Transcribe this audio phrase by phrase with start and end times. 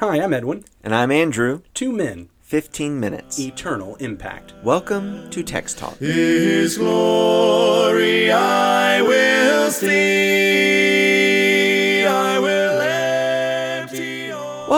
[0.00, 0.64] Hi, I'm Edwin.
[0.82, 1.60] And I'm Andrew.
[1.74, 3.38] Two men, 15 minutes.
[3.38, 4.54] eternal impact.
[4.64, 5.98] Welcome to Text Talk.
[5.98, 11.19] His glory I will see.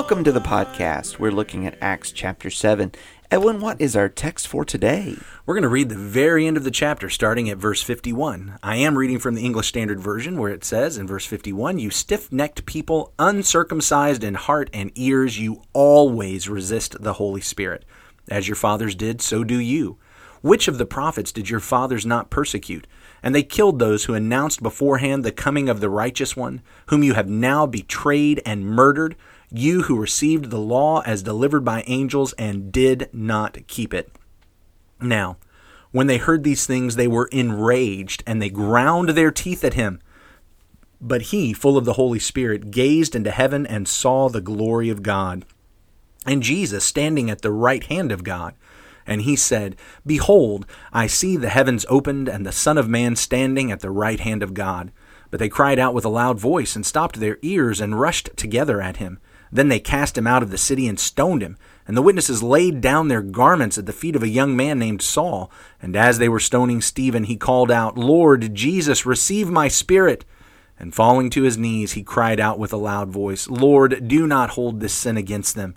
[0.02, 1.20] Welcome to the podcast.
[1.20, 2.90] We're looking at Acts chapter 7.
[3.30, 5.16] Edwin, what is our text for today?
[5.46, 8.59] We're going to read the very end of the chapter, starting at verse 51.
[8.64, 11.91] I am reading from the English Standard Version, where it says in verse 51 You
[11.91, 17.84] stiff necked people, uncircumcised in heart and ears, you always resist the Holy Spirit.
[18.28, 19.98] As your fathers did, so do you.
[20.41, 22.88] Which of the prophets did your fathers not persecute?
[23.23, 27.14] And they killed those who announced beforehand the coming of the righteous one, whom you
[27.14, 29.14] have now betrayed and murdered,
[29.52, 34.10] you who received the law as delivered by angels and did not keep it.
[35.01, 35.37] Now,
[35.91, 40.01] when they heard these things, they were enraged, and they ground their teeth at him.
[41.01, 45.02] But he, full of the Holy Spirit, gazed into heaven and saw the glory of
[45.02, 45.45] God,
[46.24, 48.55] and Jesus standing at the right hand of God.
[49.07, 49.76] And he said,
[50.07, 54.21] Behold, I see the heavens opened, and the Son of Man standing at the right
[54.21, 54.93] hand of God.
[55.30, 58.80] But they cried out with a loud voice, and stopped their ears, and rushed together
[58.80, 59.19] at him.
[59.52, 61.58] Then they cast him out of the city and stoned him.
[61.86, 65.03] And the witnesses laid down their garments at the feet of a young man named
[65.03, 65.50] Saul.
[65.81, 70.25] And as they were stoning Stephen, he called out, Lord Jesus, receive my spirit.
[70.78, 74.50] And falling to his knees, he cried out with a loud voice, Lord, do not
[74.50, 75.76] hold this sin against them.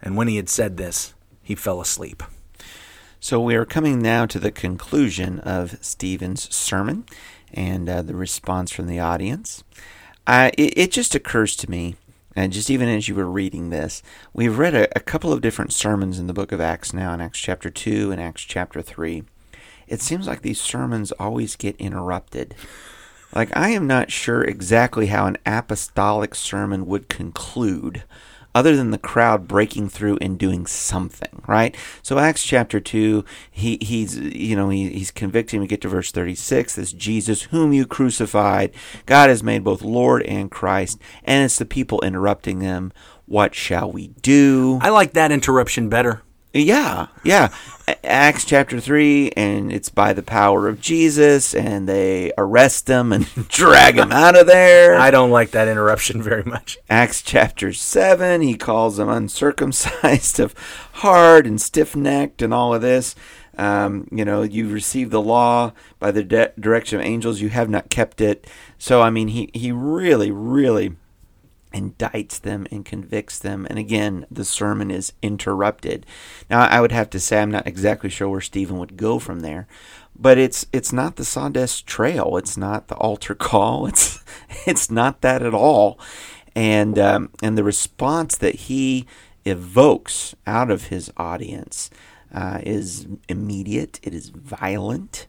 [0.00, 2.22] And when he had said this, he fell asleep.
[3.20, 7.04] So we are coming now to the conclusion of Stephen's sermon
[7.52, 9.64] and uh, the response from the audience.
[10.26, 11.96] Uh, it, it just occurs to me,
[12.38, 14.00] and just even as you were reading this,
[14.32, 17.20] we've read a, a couple of different sermons in the book of Acts now, in
[17.20, 19.24] Acts chapter 2 and Acts chapter 3.
[19.88, 22.54] It seems like these sermons always get interrupted.
[23.34, 28.04] Like, I am not sure exactly how an apostolic sermon would conclude
[28.54, 31.76] other than the crowd breaking through and doing something, right?
[32.02, 35.60] So Acts chapter 2, he, he's, you know, he, he's convicting.
[35.60, 38.72] We get to verse 36, this Jesus whom you crucified,
[39.06, 42.92] God has made both Lord and Christ, and it's the people interrupting them.
[43.26, 44.78] What shall we do?
[44.80, 46.22] I like that interruption better.
[46.62, 47.48] Yeah, yeah.
[48.04, 53.26] Acts chapter 3, and it's by the power of Jesus, and they arrest him and
[53.48, 54.98] drag him out of there.
[54.98, 56.78] I don't like that interruption very much.
[56.90, 60.54] Acts chapter 7, he calls them uncircumcised of
[60.94, 63.14] heart and stiff necked and all of this.
[63.56, 67.68] Um, you know, you received the law by the de- direction of angels, you have
[67.68, 68.46] not kept it.
[68.78, 70.94] So, I mean, he, he really, really
[71.72, 73.66] indicts them and convicts them.
[73.68, 76.06] And again, the sermon is interrupted.
[76.50, 79.40] Now, I would have to say I'm not exactly sure where Stephen would go from
[79.40, 79.66] there,
[80.16, 82.36] but it's it's not the Sawdust Trail.
[82.36, 83.86] It's not the altar call.
[83.86, 84.24] It's
[84.66, 85.98] it's not that at all.
[86.54, 89.06] And um, and the response that he
[89.44, 91.90] evokes out of his audience
[92.34, 94.00] uh, is immediate.
[94.02, 95.26] It is violent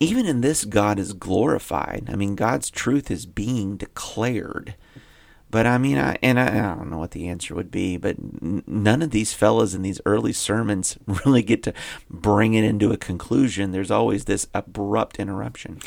[0.00, 2.08] even in this, God is glorified.
[2.12, 4.74] I mean, God's truth is being declared.
[5.54, 8.16] But I mean, I, and I, I don't know what the answer would be, but
[8.18, 11.72] n- none of these fellas in these early sermons really get to
[12.10, 13.70] bring it into a conclusion.
[13.70, 15.78] There's always this abrupt interruption.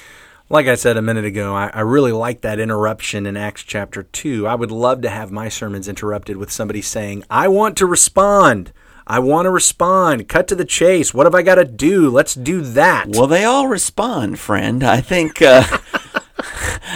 [0.49, 4.03] Like I said a minute ago, I, I really like that interruption in Acts chapter
[4.03, 4.47] 2.
[4.47, 8.71] I would love to have my sermons interrupted with somebody saying, I want to respond.
[9.05, 10.29] I want to respond.
[10.29, 11.13] Cut to the chase.
[11.13, 12.09] What have I got to do?
[12.09, 13.07] Let's do that.
[13.09, 14.81] Well, they all respond, friend.
[14.81, 15.63] I think uh,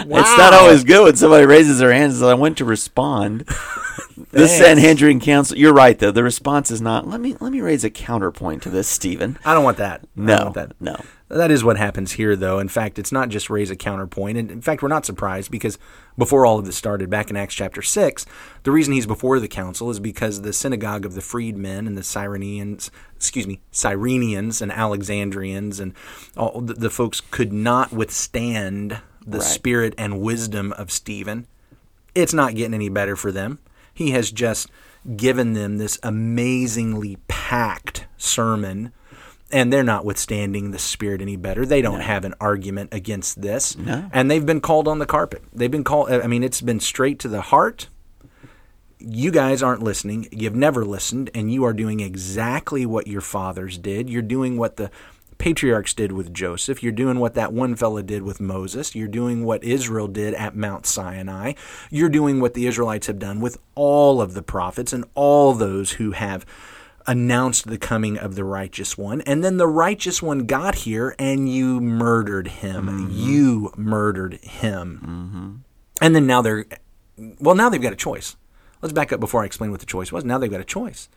[0.08, 3.46] it's not always good when somebody raises their hands and I went to respond.
[4.32, 5.58] the Sanhedrin Council.
[5.58, 6.12] You're right, though.
[6.12, 7.08] The response is not.
[7.08, 9.38] Let me let me raise a counterpoint to this, Stephen.
[9.44, 10.06] I don't want that.
[10.16, 10.74] No, want that.
[10.80, 10.98] no.
[11.28, 12.60] That is what happens here, though.
[12.60, 14.38] In fact, it's not just raise a counterpoint.
[14.38, 15.78] And in fact, we're not surprised because
[16.18, 18.26] before all of this started, back in Acts chapter 6,
[18.64, 22.02] the reason he's before the council is because the synagogue of the freedmen and the
[22.02, 25.94] Cyrenians, excuse me, Cyrenians and Alexandrians and
[26.36, 29.48] all the, the folks could not withstand the Right.
[29.48, 31.48] spirit and wisdom of Stephen.
[32.16, 33.60] It's not getting any better for them.
[33.94, 34.70] He has just
[35.16, 38.92] given them this amazingly packed sermon
[39.54, 41.66] and they're not withstanding the spirit any better.
[41.66, 43.78] They don't have an argument against this.
[43.78, 44.10] No.
[44.14, 45.44] And they've been called on the carpet.
[45.54, 47.88] They've been called I mean it's been straight to the heart.
[49.00, 50.28] You guys aren't listening.
[50.32, 54.10] You've never listened and you are doing exactly what your fathers did.
[54.10, 54.92] You're doing what the
[55.42, 56.84] patriarchs did with Joseph.
[56.84, 58.94] You're doing what that one fella did with Moses.
[58.94, 61.54] You're doing what Israel did at Mount Sinai.
[61.90, 65.94] You're doing what the Israelites have done with all of the prophets and all those
[65.94, 66.46] who have
[67.08, 69.22] announced the coming of the righteous one.
[69.22, 72.86] And then the righteous one got here and you murdered him.
[72.86, 73.10] Mm-hmm.
[73.12, 75.02] You murdered him.
[75.04, 76.06] Mm-hmm.
[76.06, 76.66] And then now they're,
[77.40, 78.36] well, now they've got a choice.
[78.84, 80.24] let's back up before I explain what the choice was.
[80.24, 81.10] Now they've got a choice.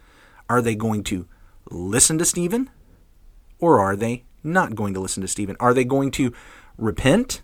[0.49, 1.29] Are they going to
[1.71, 2.71] listen to Stephen
[3.59, 5.57] or are they not going to listen to Stephen?
[5.61, 6.33] Are they going to
[6.77, 7.43] repent,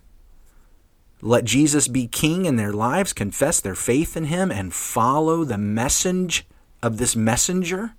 [1.21, 5.57] let Jesus be king in their lives, confess their faith in him, and follow the
[5.57, 6.45] message
[6.81, 7.95] of this messenger?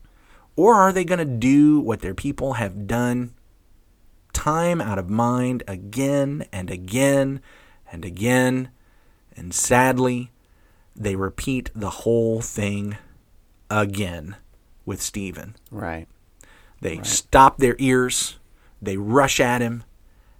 [0.56, 3.34] Or are they going to do what their people have done
[4.32, 7.40] time out of mind again and again
[7.90, 8.70] and again?
[9.34, 10.30] And sadly,
[10.94, 12.98] they repeat the whole thing
[13.70, 14.36] again
[14.84, 15.56] with Stephen.
[15.70, 16.06] Right.
[16.82, 18.38] They stop their ears,
[18.82, 19.84] they rush at him,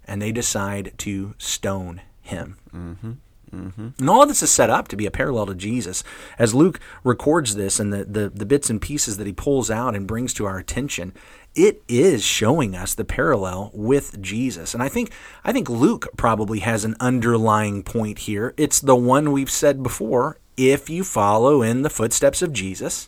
[0.05, 2.57] and they decide to stone him.
[2.75, 3.13] Mm-hmm.
[3.55, 3.87] Mm-hmm.
[3.97, 6.03] And all of this is set up to be a parallel to Jesus.
[6.37, 9.95] As Luke records this and the, the, the bits and pieces that he pulls out
[9.95, 11.13] and brings to our attention,
[11.55, 14.73] it is showing us the parallel with Jesus.
[14.73, 15.11] And I think
[15.45, 18.53] I think Luke probably has an underlying point here.
[18.57, 20.39] It's the one we've said before.
[20.57, 23.07] If you follow in the footsteps of Jesus,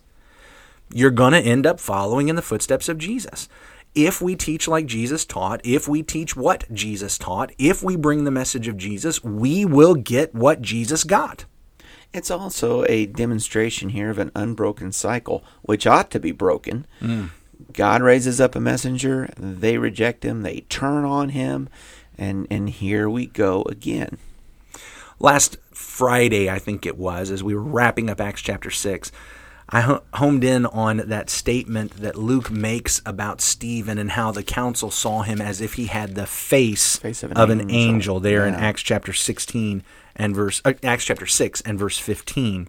[0.94, 3.50] you're going to end up following in the footsteps of Jesus.
[3.94, 8.24] If we teach like Jesus taught, if we teach what Jesus taught, if we bring
[8.24, 11.46] the message of Jesus, we will get what Jesus got.
[12.14, 16.86] It's also a demonstration here of an unbroken cycle, which ought to be broken.
[17.02, 17.30] Mm.
[17.74, 21.70] God raises up a messenger, they reject him, they turn on him,
[22.18, 24.18] and and here we go again.
[25.20, 29.12] Last Friday, I think it was, as we were wrapping up Acts chapter 6,
[29.70, 34.92] I homed in on that statement that Luke makes about Stephen and how the council
[34.92, 37.96] saw him as if he had the face, Face of of an an, angel.
[37.96, 38.20] angel.
[38.20, 39.84] there in Acts chapter 16
[40.16, 42.68] and verse uh, Acts chapter 6 and verse 15.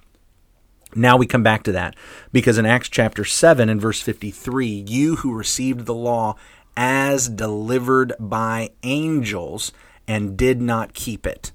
[0.94, 1.94] Now we come back to that
[2.32, 6.36] because in Acts chapter 7 and verse 53, you who received the law
[6.78, 9.70] as delivered by angels
[10.08, 11.52] and did not keep it.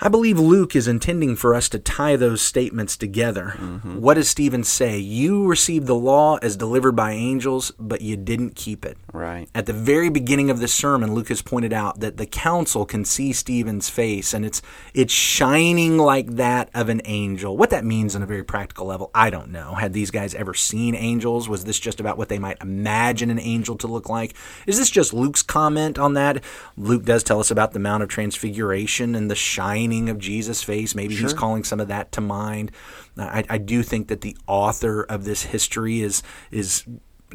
[0.00, 3.54] I believe Luke is intending for us to tie those statements together.
[3.56, 4.00] Mm-hmm.
[4.00, 4.98] What does Stephen say?
[4.98, 8.98] You received the law as delivered by angels, but you didn't keep it.
[9.12, 9.48] Right.
[9.54, 13.04] At the very beginning of this sermon, Luke has pointed out that the council can
[13.04, 14.60] see Stephen's face, and it's
[14.94, 17.56] it's shining like that of an angel.
[17.56, 19.74] What that means on a very practical level, I don't know.
[19.74, 21.48] Had these guys ever seen angels?
[21.48, 24.34] Was this just about what they might imagine an angel to look like?
[24.66, 26.42] Is this just Luke's comment on that?
[26.76, 30.94] Luke does tell us about the Mount of Transfiguration and the shining of Jesus' face.
[30.94, 32.70] Maybe he's calling some of that to mind.
[33.16, 36.84] Uh, I, I do think that the author of this history is is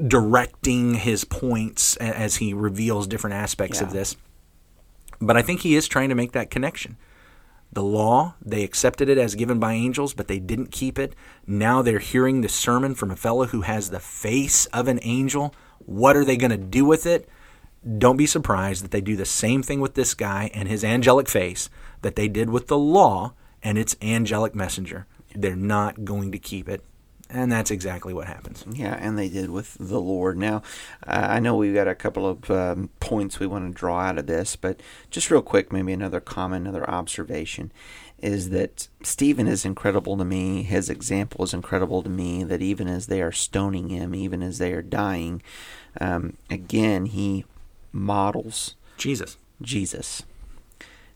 [0.07, 4.15] directing his points as he reveals different aspects of this.
[5.19, 6.95] But I think he is trying to make that connection.
[7.71, 11.13] The law, they accepted it as given by angels, but they didn't keep it.
[11.45, 15.53] Now they're hearing the sermon from a fellow who has the face of an angel.
[15.79, 17.29] What are they going to do with it?
[17.97, 21.29] Don't be surprised that they do the same thing with this guy and his angelic
[21.29, 21.69] face
[22.01, 23.33] that they did with the law
[23.63, 25.05] and its angelic messenger.
[25.35, 26.83] They're not going to keep it.
[27.31, 28.65] And that's exactly what happens.
[28.67, 30.35] Yeah, and they did with the Lord.
[30.35, 30.63] Now,
[31.05, 34.17] uh, I know we've got a couple of um, points we want to draw out
[34.17, 34.81] of this, but
[35.11, 37.71] just real quick, maybe another comment, another observation
[38.17, 40.63] is that Stephen is incredible to me.
[40.63, 42.43] His example is incredible to me.
[42.43, 45.43] That even as they are stoning him, even as they are dying,
[46.01, 47.45] um, again, he
[47.91, 49.37] models Jesus.
[49.61, 50.23] Jesus,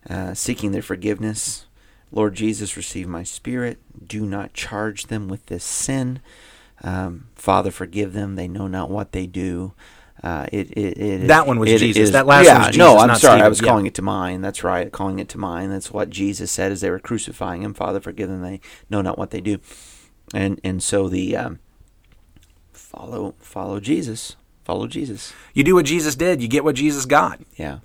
[0.10, 1.66] uh, seeking their forgiveness.
[2.12, 3.80] Lord Jesus, receive my spirit.
[4.08, 6.20] Do not charge them with this sin.
[6.84, 8.36] Um, Father, forgive them.
[8.36, 9.74] They know not what they do.
[10.24, 12.04] Uh, it, it, it, That one was it Jesus.
[12.04, 13.42] is- That last yeah, one was no, I'm sorry.
[13.42, 13.68] I was Yeah.
[13.68, 14.44] calling it to mind.
[14.44, 14.92] That's right.
[14.92, 15.72] Calling it to mind.
[15.72, 17.74] That's what Jesus said as they were crucifying him.
[17.74, 18.42] Father, forgive them.
[18.42, 19.58] They know not what they do.
[20.34, 21.60] And and so the um,
[22.72, 24.36] follow follow Jesus.
[24.64, 25.34] Follow Jesus.
[25.54, 27.40] You do what Jesus did, you get what Jesus got.
[27.56, 27.80] Yeah.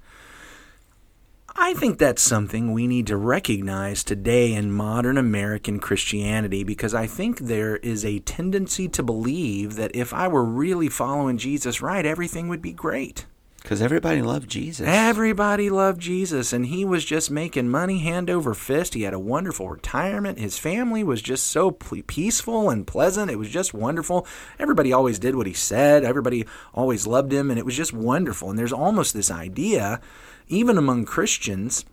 [1.60, 7.08] I think that's something we need to recognize today in modern American Christianity because I
[7.08, 12.06] think there is a tendency to believe that if I were really following Jesus right,
[12.06, 13.26] everything would be great.
[13.68, 14.88] Because everybody loved Jesus.
[14.88, 18.94] Everybody loved Jesus, and he was just making money hand over fist.
[18.94, 20.38] He had a wonderful retirement.
[20.38, 23.30] His family was just so peaceful and pleasant.
[23.30, 24.26] It was just wonderful.
[24.58, 28.48] Everybody always did what he said, everybody always loved him, and it was just wonderful.
[28.48, 30.00] And there's almost this idea,
[30.46, 31.84] even among Christians,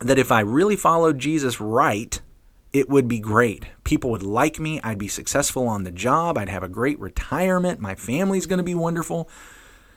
[0.00, 2.20] that if I really followed Jesus right,
[2.72, 3.64] it would be great.
[3.82, 4.80] People would like me.
[4.84, 6.38] I'd be successful on the job.
[6.38, 7.80] I'd have a great retirement.
[7.80, 9.28] My family's going to be wonderful.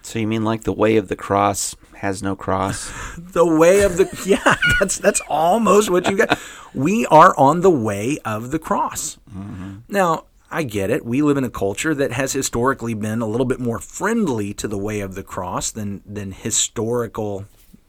[0.07, 2.89] So you mean like the way of the cross has no cross?
[3.17, 6.39] the way of the yeah that's that's almost what you got
[6.73, 9.17] we are on the way of the cross.
[9.29, 9.79] Mm-hmm.
[9.89, 11.05] Now i get it.
[11.05, 14.67] We live in a culture that has historically been a little bit more friendly to
[14.69, 17.43] the way of the cross than than historical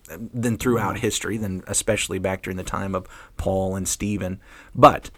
[0.09, 0.99] than throughout mm.
[0.99, 3.07] history than especially back during the time of
[3.37, 4.41] paul and stephen.
[4.75, 5.13] But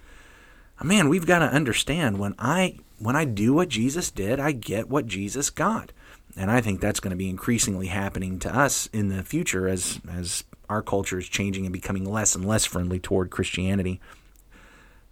[0.85, 4.91] man, we've got to understand when I when I do what Jesus did, I get
[4.91, 5.93] what Jesus got.
[6.37, 10.01] And I think that's going to be increasingly happening to us in the future as
[10.11, 14.01] as our culture is changing and becoming less and less friendly toward Christianity.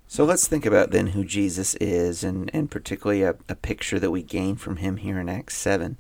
[0.07, 4.11] So let's think about then who Jesus is, and, and particularly a, a picture that
[4.11, 5.99] we gain from him here in Acts 7.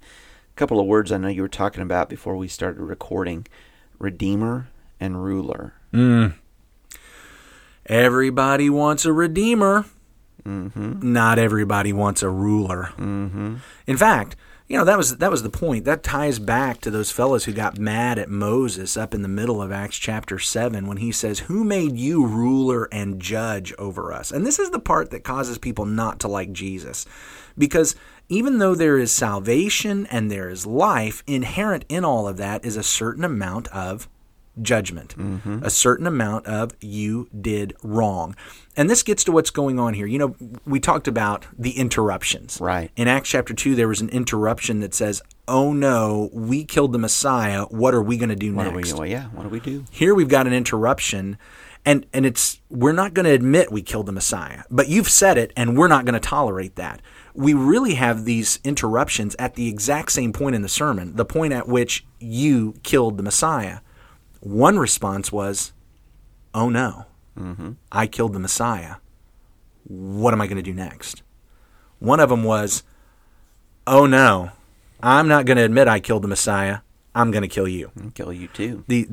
[0.50, 3.46] A couple of words I know you were talking about before we started recording
[3.98, 5.74] Redeemer and Ruler.
[5.92, 6.34] Mm.
[7.84, 9.84] Everybody wants a redeemer.
[10.42, 11.12] Mm-hmm.
[11.12, 12.92] Not everybody wants a ruler.
[12.96, 13.56] Mm-hmm.
[13.86, 14.36] In fact,
[14.68, 15.86] you know that was that was the point.
[15.86, 19.62] That ties back to those fellows who got mad at Moses up in the middle
[19.62, 24.30] of Acts chapter seven when he says, "Who made you ruler and judge over us?"
[24.30, 27.06] And this is the part that causes people not to like Jesus,
[27.56, 27.96] because
[28.28, 32.76] even though there is salvation and there is life, inherent in all of that is
[32.76, 34.06] a certain amount of
[34.62, 35.62] judgment, mm-hmm.
[35.62, 38.34] a certain amount of you did wrong.
[38.76, 40.06] And this gets to what's going on here.
[40.06, 42.60] You know, we talked about the interruptions.
[42.60, 42.90] Right.
[42.96, 46.98] In Acts chapter 2, there was an interruption that says, Oh no, we killed the
[46.98, 47.64] Messiah.
[47.64, 48.90] What are we going to do What next?
[48.90, 49.00] do we?
[49.00, 49.24] Well, yeah.
[49.28, 49.84] What do we do?
[49.90, 51.38] Here we've got an interruption.
[51.84, 55.38] And, and it's we're not going to admit we killed the Messiah, but you've said
[55.38, 57.00] it, and we're not going to tolerate that.
[57.34, 61.54] We really have these interruptions at the exact same point in the sermon, the point
[61.54, 63.78] at which you killed the Messiah.
[64.40, 65.72] One response was,
[66.54, 67.06] "Oh no,
[67.38, 67.72] mm-hmm.
[67.90, 68.96] I killed the Messiah.
[69.84, 71.22] What am I going to do next?"
[71.98, 72.82] One of them was,
[73.86, 74.50] "Oh no,
[75.02, 76.78] I'm not going to admit I killed the Messiah.
[77.14, 78.84] I'm going to kill you." I'll kill you too.
[78.86, 79.08] the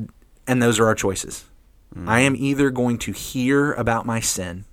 [0.46, 1.44] and those are our choices.
[1.94, 2.08] Mm-hmm.
[2.08, 4.64] I am either going to hear about my sin,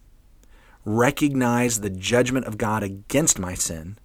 [0.86, 3.98] recognize the judgment of God against my sin,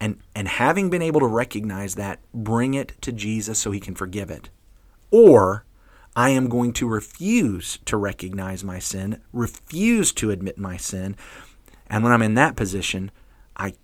[0.00, 3.94] and and having been able to recognize that, bring it to Jesus so he can
[3.94, 4.50] forgive it.
[5.10, 5.64] Or
[6.16, 11.16] I am going to refuse to recognize my sin, refuse to admit my sin,
[11.88, 13.10] and when I'm in that position,
[13.56, 13.74] I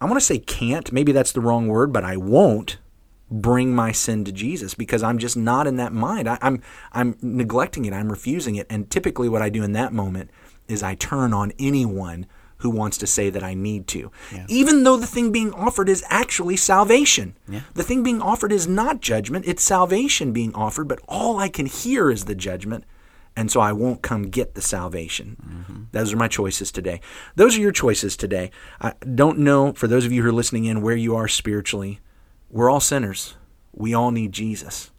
[0.00, 2.78] I want to say can't, maybe that's the wrong word, but I won't
[3.30, 6.28] bring my sin to Jesus because I'm just not in that mind.
[6.28, 7.92] I, I'm I'm neglecting it.
[7.92, 8.66] I'm refusing it.
[8.68, 10.30] And typically, what I do in that moment
[10.68, 12.26] is I turn on anyone
[12.60, 14.10] who wants to say that I need to,
[14.48, 17.36] even though the thing being offered is actually salvation.
[17.48, 17.60] Yeah.
[17.74, 20.88] The thing being offered is not judgment; it's salvation being offered.
[20.88, 22.84] But all I can hear is the judgment.
[23.36, 25.36] And so I won't come get the salvation.
[25.40, 25.82] Mm-hmm.
[25.92, 27.00] Those are my choices today.
[27.36, 28.50] Those are your choices today.
[28.80, 32.00] I don't know, for those of you who are listening in, where you are spiritually.
[32.50, 33.36] We're all sinners.
[33.72, 34.90] We all need Jesus.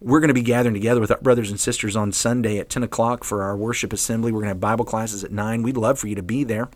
[0.00, 2.82] We're going to be gathering together with our brothers and sisters on Sunday at 10
[2.82, 4.32] o'clock for our worship assembly.
[4.32, 5.62] We're going to have Bible classes at 9.
[5.62, 6.68] We'd love for you to be there.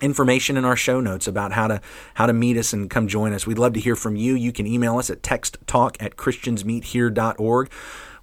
[0.00, 1.80] Information in our show notes about how to
[2.14, 3.46] how to meet us and come join us.
[3.46, 4.34] We'd love to hear from you.
[4.34, 7.70] You can email us at texttalk at christiansmeethere.org.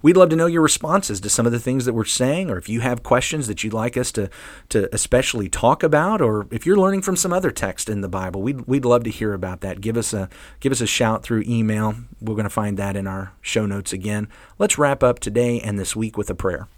[0.04, 2.58] We'd love to know your responses to some of the things that we're saying, or
[2.58, 4.28] if you have questions that you'd like us to,
[4.68, 8.42] to especially talk about, or if you're learning from some other text in the Bible,
[8.42, 9.80] we'd, we'd love to hear about that.
[9.80, 10.28] Give us a
[10.60, 11.94] give us a shout through email.
[12.20, 14.28] We're going to find that in our show notes again.
[14.58, 16.68] Let's wrap up today and this week with a prayer.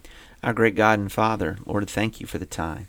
[0.44, 2.86] Our great God and Father, Lord, thank you for the time.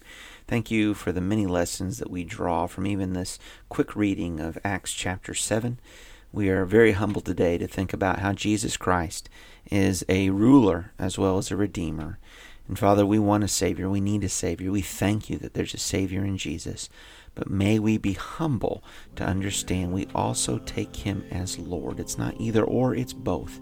[0.47, 3.37] Thank you for the many lessons that we draw from even this
[3.67, 5.77] quick reading of Acts chapter 7.
[6.31, 9.29] We are very humbled today to think about how Jesus Christ
[9.69, 12.17] is a ruler as well as a redeemer.
[12.69, 13.89] And Father, we want a Savior.
[13.89, 14.71] We need a Savior.
[14.71, 16.89] We thank you that there's a Savior in Jesus.
[17.35, 18.81] But may we be humble
[19.17, 21.99] to understand we also take Him as Lord.
[21.99, 23.59] It's not either or, it's both.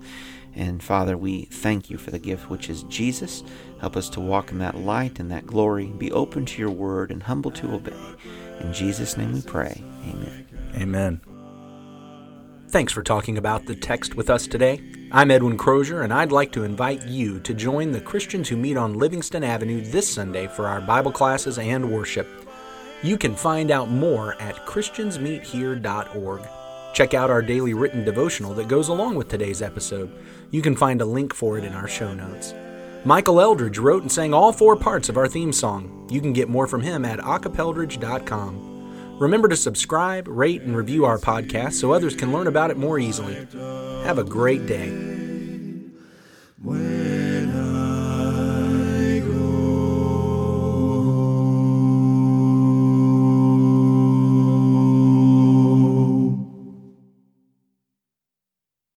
[0.56, 3.44] And Father, we thank you for the gift which is Jesus.
[3.82, 7.12] Help us to walk in that light and that glory, be open to your word,
[7.12, 7.94] and humble to obey.
[8.62, 9.84] In Jesus' name we pray.
[10.08, 10.48] Amen.
[10.76, 11.22] Amen.
[12.70, 14.82] Thanks for talking about the text with us today.
[15.12, 18.76] I'm Edwin Crozier, and I'd like to invite you to join the Christians who meet
[18.76, 22.28] on Livingston Avenue this Sunday for our Bible classes and worship.
[23.04, 26.42] You can find out more at ChristiansMeetHere.org.
[26.94, 30.12] Check out our daily written devotional that goes along with today's episode.
[30.56, 32.54] You can find a link for it in our show notes.
[33.04, 36.08] Michael Eldridge wrote and sang all four parts of our theme song.
[36.10, 39.18] You can get more from him at acapeldridge.com.
[39.20, 43.00] Remember to subscribe, rate, and review our podcast so others can learn about it more
[43.00, 43.36] easily.
[44.06, 45.15] Have a great day.